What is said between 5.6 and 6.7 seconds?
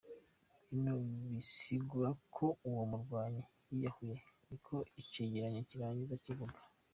kirangiza kivuga.